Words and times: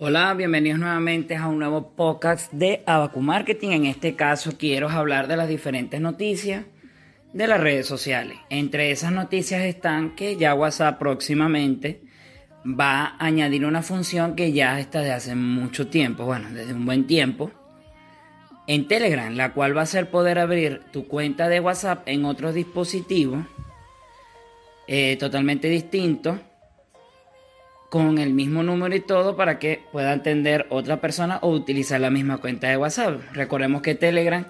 Hola, 0.00 0.32
bienvenidos 0.34 0.78
nuevamente 0.78 1.34
a 1.34 1.48
un 1.48 1.58
nuevo 1.58 1.90
podcast 1.96 2.52
de 2.52 2.84
Abacu 2.86 3.20
Marketing. 3.20 3.70
En 3.70 3.84
este 3.84 4.14
caso 4.14 4.52
quiero 4.56 4.88
hablar 4.88 5.26
de 5.26 5.36
las 5.36 5.48
diferentes 5.48 6.00
noticias 6.00 6.66
de 7.32 7.48
las 7.48 7.60
redes 7.60 7.88
sociales. 7.88 8.38
Entre 8.48 8.92
esas 8.92 9.10
noticias 9.10 9.62
están 9.62 10.14
que 10.14 10.36
ya 10.36 10.54
WhatsApp 10.54 11.00
próximamente 11.00 12.00
va 12.64 13.06
a 13.06 13.26
añadir 13.26 13.66
una 13.66 13.82
función 13.82 14.36
que 14.36 14.52
ya 14.52 14.78
está 14.78 15.00
de 15.00 15.10
hace 15.10 15.34
mucho 15.34 15.88
tiempo, 15.88 16.24
bueno, 16.26 16.48
desde 16.52 16.74
un 16.74 16.86
buen 16.86 17.08
tiempo, 17.08 17.50
en 18.68 18.86
Telegram, 18.86 19.34
la 19.34 19.52
cual 19.52 19.76
va 19.76 19.82
a 19.82 19.86
ser 19.86 20.12
poder 20.12 20.38
abrir 20.38 20.80
tu 20.92 21.08
cuenta 21.08 21.48
de 21.48 21.58
WhatsApp 21.58 22.06
en 22.06 22.24
otros 22.24 22.54
dispositivos 22.54 23.44
eh, 24.86 25.16
totalmente 25.16 25.68
distintos 25.68 26.38
con 27.88 28.18
el 28.18 28.34
mismo 28.34 28.62
número 28.62 28.94
y 28.94 29.00
todo 29.00 29.36
para 29.36 29.58
que 29.58 29.82
pueda 29.92 30.12
entender 30.12 30.66
otra 30.68 31.00
persona 31.00 31.38
o 31.40 31.50
utilizar 31.50 32.00
la 32.00 32.10
misma 32.10 32.38
cuenta 32.38 32.68
de 32.68 32.76
WhatsApp. 32.76 33.20
Recordemos 33.32 33.82
que 33.82 33.94
Telegram 33.94 34.44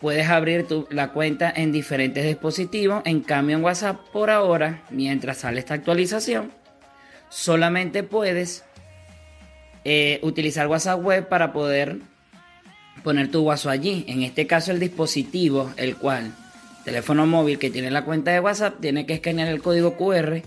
puedes 0.00 0.28
abrir 0.28 0.66
tu, 0.66 0.86
la 0.90 1.12
cuenta 1.12 1.50
en 1.54 1.72
diferentes 1.72 2.24
dispositivos, 2.24 3.02
en 3.06 3.20
cambio 3.20 3.56
en 3.56 3.64
WhatsApp 3.64 4.00
por 4.12 4.30
ahora, 4.30 4.82
mientras 4.90 5.38
sale 5.38 5.60
esta 5.60 5.74
actualización, 5.74 6.52
solamente 7.30 8.02
puedes 8.02 8.64
eh, 9.84 10.18
utilizar 10.22 10.66
WhatsApp 10.66 11.02
web 11.02 11.28
para 11.28 11.52
poder 11.54 11.98
poner 13.02 13.30
tu 13.30 13.42
WhatsApp 13.42 13.72
allí. 13.72 14.04
En 14.08 14.22
este 14.22 14.46
caso 14.46 14.72
el 14.72 14.80
dispositivo, 14.80 15.72
el 15.76 15.96
cual, 15.96 16.34
teléfono 16.84 17.26
móvil 17.26 17.58
que 17.58 17.70
tiene 17.70 17.90
la 17.90 18.04
cuenta 18.04 18.30
de 18.30 18.40
WhatsApp, 18.40 18.80
tiene 18.80 19.06
que 19.06 19.14
escanear 19.14 19.48
el 19.48 19.62
código 19.62 19.96
QR 19.96 20.42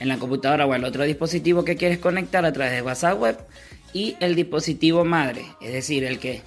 en 0.00 0.08
la 0.08 0.18
computadora 0.18 0.66
o 0.66 0.74
el 0.74 0.84
otro 0.84 1.04
dispositivo 1.04 1.64
que 1.64 1.76
quieres 1.76 1.98
conectar 1.98 2.44
a 2.44 2.52
través 2.52 2.72
de 2.72 2.82
WhatsApp 2.82 3.20
Web 3.20 3.38
y 3.92 4.16
el 4.20 4.34
dispositivo 4.34 5.04
madre, 5.04 5.44
es 5.60 5.72
decir, 5.72 6.04
el 6.04 6.18
que 6.18 6.42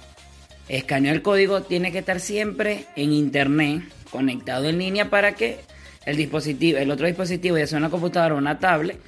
escaneó 0.68 1.12
el 1.12 1.22
código 1.22 1.62
tiene 1.62 1.92
que 1.92 1.98
estar 1.98 2.20
siempre 2.20 2.86
en 2.96 3.12
internet 3.12 3.82
conectado 4.10 4.64
en 4.64 4.78
línea 4.78 5.10
para 5.10 5.34
que 5.34 5.58
el 6.04 6.16
dispositivo, 6.16 6.78
el 6.78 6.90
otro 6.90 7.06
dispositivo, 7.06 7.56
ya 7.56 7.66
sea 7.66 7.78
una 7.78 7.90
computadora 7.90 8.34
o 8.34 8.38
una 8.38 8.58
tablet, 8.58 8.98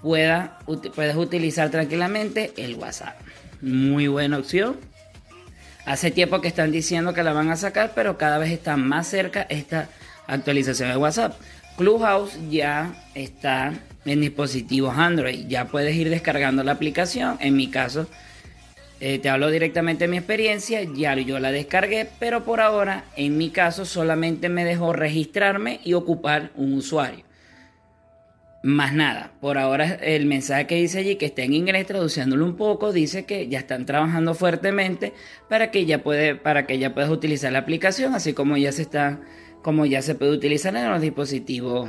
pueda 0.00 0.58
puedes 0.94 1.16
utilizar 1.16 1.70
tranquilamente 1.70 2.52
el 2.56 2.74
WhatsApp. 2.74 3.20
Muy 3.60 4.08
buena 4.08 4.38
opción. 4.38 4.76
Hace 5.84 6.10
tiempo 6.10 6.40
que 6.40 6.48
están 6.48 6.70
diciendo 6.70 7.12
que 7.12 7.22
la 7.22 7.32
van 7.32 7.50
a 7.50 7.56
sacar, 7.56 7.92
pero 7.94 8.18
cada 8.18 8.38
vez 8.38 8.50
está 8.50 8.76
más 8.76 9.06
cerca 9.06 9.42
esta 9.48 9.88
actualización 10.26 10.90
de 10.90 10.96
WhatsApp. 10.96 11.34
Clubhouse 11.76 12.38
ya 12.50 12.94
está 13.14 13.72
en 14.04 14.20
dispositivos 14.20 14.96
Android. 14.96 15.46
Ya 15.48 15.66
puedes 15.66 15.96
ir 15.96 16.10
descargando 16.10 16.62
la 16.62 16.72
aplicación. 16.72 17.36
En 17.40 17.56
mi 17.56 17.68
caso, 17.70 18.06
eh, 19.00 19.18
te 19.18 19.28
hablo 19.28 19.50
directamente 19.50 20.04
de 20.04 20.08
mi 20.08 20.18
experiencia. 20.18 20.82
Ya 20.82 21.14
yo 21.14 21.38
la 21.38 21.50
descargué, 21.50 22.08
pero 22.18 22.44
por 22.44 22.60
ahora, 22.60 23.04
en 23.16 23.38
mi 23.38 23.50
caso, 23.50 23.84
solamente 23.84 24.48
me 24.48 24.64
dejó 24.64 24.92
registrarme 24.92 25.80
y 25.84 25.94
ocupar 25.94 26.50
un 26.56 26.74
usuario. 26.74 27.24
Más 28.62 28.94
nada, 28.94 29.32
por 29.40 29.58
ahora 29.58 29.94
el 29.94 30.26
mensaje 30.26 30.68
que 30.68 30.76
dice 30.76 31.00
allí, 31.00 31.16
que 31.16 31.26
está 31.26 31.42
en 31.42 31.52
inglés, 31.52 31.84
traduciéndolo 31.86 32.44
un 32.44 32.56
poco, 32.56 32.92
dice 32.92 33.24
que 33.24 33.48
ya 33.48 33.58
están 33.58 33.86
trabajando 33.86 34.34
fuertemente 34.34 35.12
para 35.48 35.72
que 35.72 35.84
ya, 35.84 36.02
puede, 36.04 36.36
para 36.36 36.64
que 36.64 36.78
ya 36.78 36.94
puedas 36.94 37.10
utilizar 37.10 37.52
la 37.52 37.58
aplicación, 37.58 38.14
así 38.14 38.34
como 38.34 38.56
ya 38.56 38.70
se 38.70 38.82
está 38.82 39.20
como 39.62 39.86
ya 39.86 40.02
se 40.02 40.14
puede 40.14 40.32
utilizar 40.32 40.74
en 40.76 40.90
los 40.90 41.00
dispositivos 41.00 41.88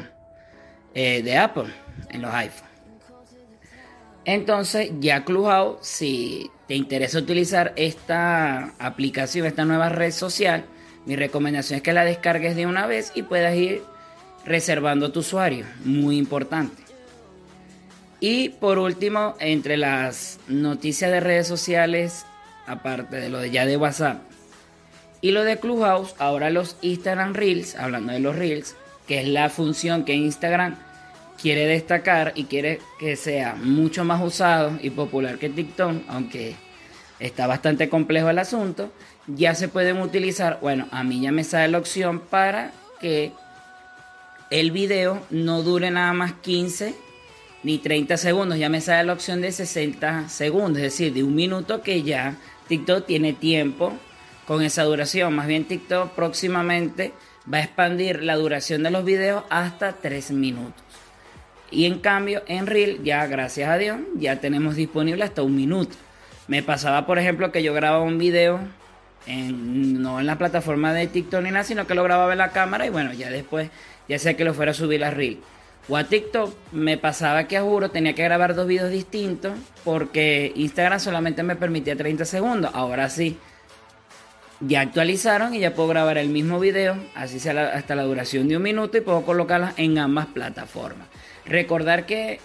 eh, 0.94 1.21
de 1.23 1.38
Apple, 1.38 1.73
en 2.09 2.21
los 2.21 2.33
iPhones. 2.33 2.71
Entonces, 4.25 4.91
ya 4.99 5.25
Clubhouse, 5.25 5.85
si 5.85 6.49
te 6.67 6.75
interesa 6.75 7.17
utilizar 7.17 7.73
esta 7.75 8.73
aplicación, 8.79 9.45
esta 9.45 9.66
nueva 9.66 9.89
red 9.89 10.11
social, 10.11 10.66
mi 11.05 11.16
recomendación 11.16 11.77
es 11.77 11.83
que 11.83 11.94
la 11.94 12.05
descargues 12.05 12.55
de 12.55 12.66
una 12.66 12.88
vez 12.88 13.11
y 13.16 13.23
puedas 13.23 13.55
ir 13.55 13.81
reservando 14.45 15.11
tu 15.11 15.19
usuario. 15.19 15.65
Muy 15.83 16.17
importante. 16.17 16.83
Y 18.19 18.49
por 18.49 18.79
último, 18.79 19.35
entre 19.39 19.77
las 19.77 20.39
noticias 20.47 21.11
de 21.11 21.19
redes 21.19 21.47
sociales, 21.47 22.25
aparte 22.65 23.17
de 23.17 23.29
lo 23.29 23.39
de 23.39 23.51
ya 23.51 23.65
de 23.65 23.77
WhatsApp 23.77 24.21
y 25.23 25.31
lo 25.31 25.43
de 25.43 25.57
Clubhouse, 25.57 26.15
ahora 26.19 26.49
los 26.49 26.77
Instagram 26.81 27.33
Reels, 27.33 27.75
hablando 27.75 28.11
de 28.11 28.19
los 28.19 28.35
Reels, 28.35 28.75
que 29.07 29.21
es 29.21 29.27
la 29.27 29.49
función 29.49 30.03
que 30.03 30.13
Instagram 30.13 30.77
quiere 31.41 31.65
destacar 31.65 32.33
y 32.35 32.45
quiere 32.45 32.79
que 32.99 33.15
sea 33.15 33.55
mucho 33.55 34.03
más 34.03 34.21
usado 34.21 34.77
y 34.81 34.89
popular 34.89 35.37
que 35.37 35.49
TikTok, 35.49 36.03
aunque 36.07 36.55
está 37.19 37.47
bastante 37.47 37.89
complejo 37.89 38.29
el 38.29 38.39
asunto, 38.39 38.91
ya 39.27 39.55
se 39.55 39.69
pueden 39.69 40.01
utilizar, 40.01 40.59
bueno, 40.61 40.87
a 40.91 41.03
mí 41.03 41.21
ya 41.21 41.31
me 41.31 41.43
sale 41.43 41.69
la 41.69 41.77
opción 41.77 42.19
para 42.19 42.71
que 42.99 43.31
el 44.53 44.69
video 44.69 45.19
no 45.31 45.64
dure 45.64 45.90
nada 45.90 46.14
más 46.14 46.34
15 46.34 46.94
ni 47.64 47.80
30 47.80 48.18
segundos, 48.18 48.59
ya 48.59 48.69
me 48.69 48.81
sale 48.81 49.03
la 49.03 49.14
opción 49.14 49.41
de 49.41 49.52
60 49.52 50.30
segundos, 50.30 50.78
es 50.78 50.84
decir, 50.84 51.12
de 51.12 51.24
un 51.24 51.34
minuto 51.34 51.81
que 51.81 52.03
ya 52.03 52.36
TikTok 52.68 53.08
tiene 53.08 53.34
tiempo 53.34 53.94
con 54.46 54.62
esa 54.62 54.84
duración. 54.84 55.34
Más 55.36 55.47
bien 55.47 55.66
TikTok 55.66 56.12
próximamente 56.12 57.14
va 57.52 57.58
a 57.58 57.64
expandir 57.64 58.22
la 58.22 58.36
duración 58.36 58.84
de 58.84 58.91
los 58.91 59.03
videos 59.03 59.44
hasta 59.50 59.94
3 59.94 60.30
minutos. 60.34 60.84
Y 61.72 61.85
en 61.85 61.97
cambio 61.97 62.44
en 62.46 62.68
Reel 62.68 63.03
ya 63.03 63.25
gracias 63.25 63.68
a 63.72 63.80
Dios 63.80 63.97
ya 64.14 64.40
tenemos 64.40 64.75
disponible 64.75 65.24
hasta 65.24 65.41
un 65.41 65.56
minuto. 65.56 65.96
Me 66.47 66.62
pasaba 66.62 67.08
por 67.08 67.18
ejemplo 67.18 67.52
que 67.52 67.64
yo 67.64 67.74
grababa 67.74 68.03
un 68.03 68.20
video 68.20 68.59
en, 69.25 70.02
no 70.02 70.20
en 70.20 70.28
la 70.28 70.38
plataforma 70.38 70.94
de 70.94 71.08
TikTok 71.08 71.41
ni 71.41 71.50
nada, 71.50 71.64
sino 71.64 71.88
que 71.88 71.96
lo 71.96 72.03
grababa 72.03 72.34
en 72.34 72.38
la 72.38 72.52
cámara 72.52 72.85
y 72.85 72.90
bueno, 72.90 73.14
ya 73.14 73.31
después 73.31 73.72
ya 74.08 74.19
sea 74.19 74.36
que 74.36 74.44
lo 74.44 74.53
fuera 74.53 74.72
a 74.72 74.75
subir 74.75 75.03
a 75.03 75.12
Reel. 75.12 75.40
O 75.90 75.97
a 75.97 76.06
TikTok 76.06 76.56
me 76.72 76.97
pasaba 76.97 77.46
que 77.47 77.58
a 77.58 77.62
juro 77.62 77.91
tenía 77.91 78.16
que 78.16 78.24
grabar 78.24 78.56
dos 78.56 78.68
videos 78.68 78.90
distintos 78.90 79.53
porque 79.84 80.53
Instagram 80.56 81.00
solamente 81.00 81.44
me 81.44 81.58
permitía 81.58 81.96
30 81.96 82.24
segundos. 82.24 82.72
Ahora 82.74 83.09
sí, 83.09 83.38
ya 84.62 84.81
actualizaron 84.81 85.53
y 85.53 85.59
ya 85.59 85.75
puedo 85.75 85.90
grabar 85.90 86.18
el 86.18 86.30
mismo 86.30 86.59
video, 86.59 86.96
así 87.16 87.40
sea 87.40 87.74
hasta 87.74 87.96
la 87.96 88.03
duración 88.03 88.47
de 88.47 88.58
un 88.58 88.64
minuto 88.64 88.97
y 88.97 89.02
puedo 89.02 89.24
colocarlas 89.24 89.74
en 89.78 89.97
ambas 89.97 90.28
plataformas. 90.28 91.08
Recordar 91.46 92.06
que 92.06 92.40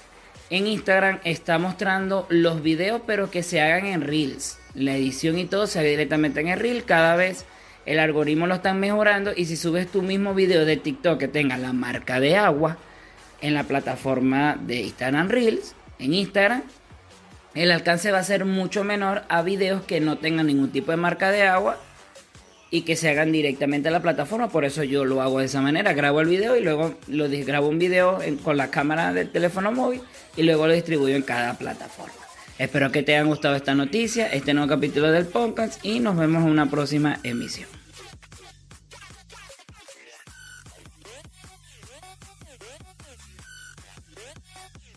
en 0.51 0.67
Instagram 0.67 1.21
está 1.25 1.59
mostrando 1.59 2.27
los 2.31 2.63
videos, 2.63 3.03
pero 3.07 3.31
que 3.31 3.43
se 3.43 3.61
hagan 3.61 3.87
en 3.87 4.01
Reels. 4.01 4.59
La 4.75 4.97
edición 4.97 5.39
y 5.39 5.45
todo 5.45 5.67
se 5.67 5.79
haga 5.79 5.89
directamente 5.89 6.41
en 6.41 6.49
el 6.49 6.59
Reel. 6.59 6.85
Cada 6.85 7.15
vez 7.17 7.45
el 7.89 8.01
algoritmo 8.01 8.47
lo 8.47 8.57
están 8.57 8.79
mejorando. 8.79 9.33
Y 9.35 9.47
si 9.47 9.57
subes 9.57 9.89
tu 9.89 10.03
mismo 10.03 10.35
video 10.35 10.67
de 10.67 10.77
TikTok 10.77 11.19
que 11.19 11.27
tenga 11.27 11.57
la 11.57 11.73
marca 11.73 12.21
de 12.21 12.37
agua 12.37 12.77
en 13.41 13.55
la 13.55 13.65
plataforma 13.65 14.59
de 14.61 14.83
Instagram 14.83 15.31
Reels, 15.31 15.75
en 15.99 16.13
Instagram, 16.13 16.65
el 17.55 17.71
alcance 17.71 18.13
va 18.13 18.19
a 18.19 18.25
ser 18.25 18.45
mucho 18.45 18.85
menor 18.85 19.23
a 19.31 19.41
videos 19.41 19.83
que 19.85 20.01
no 20.01 20.19
tengan 20.19 20.49
ningún 20.49 20.71
tipo 20.71 20.91
de 20.91 20.99
marca 20.99 21.31
de 21.31 21.45
agua 21.45 21.79
y 22.71 22.83
que 22.83 22.95
se 22.95 23.09
hagan 23.09 23.33
directamente 23.33 23.89
a 23.89 23.91
la 23.91 24.03
plataforma. 24.03 24.51
Por 24.51 24.67
eso 24.67 24.85
yo 24.85 25.07
lo 25.07 25.23
hago 25.23 25.39
de 25.39 25.47
esa 25.47 25.63
manera. 25.63 25.95
Grabo 25.95 26.21
el 26.21 26.29
video 26.29 26.59
y 26.59 26.63
luego 26.63 26.95
lo 27.07 27.27
grabo 27.31 27.69
un 27.69 27.79
video 27.79 28.19
con 28.45 28.59
la 28.59 28.71
cámara 28.71 29.15
del 29.15 29.31
teléfono 29.31 29.73
móvil 29.73 30.03
y 30.37 30.43
luego 30.43 30.67
lo 30.67 30.75
distribuyo 30.75 31.17
en 31.17 31.23
cada 31.23 31.55
plataforma. 31.55 32.13
Espero 32.59 32.93
que 32.93 33.03
te 33.03 33.17
haya 33.17 33.25
gustado 33.25 33.57
esta 33.57 33.75
noticia, 33.75 34.27
este 34.27 34.53
nuevo 34.53 34.69
capítulo 34.69 35.11
del 35.11 35.25
podcast 35.25 35.83
y 35.83 36.01
nos 36.01 36.19
vemos 36.19 36.43
en 36.43 36.51
una 36.51 36.69
próxima 36.69 37.19
emisión. 37.23 37.78